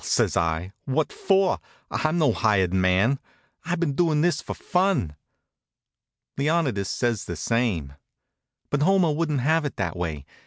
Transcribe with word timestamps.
says 0.03 0.35
I. 0.35 0.71
"What 0.85 1.13
for? 1.13 1.59
I'm 1.91 2.17
no 2.17 2.33
hired 2.33 2.73
man. 2.73 3.19
I've 3.63 3.79
been 3.79 3.93
doin' 3.93 4.21
this 4.21 4.41
for 4.41 4.55
fun." 4.55 5.15
Leonidas 6.39 6.89
says 6.89 7.25
the 7.25 7.35
same. 7.35 7.93
But 8.71 8.81
Homer 8.81 9.11
wouldn't 9.11 9.41
have 9.41 9.63
it 9.63 9.75
that 9.75 9.95
way. 9.95 10.25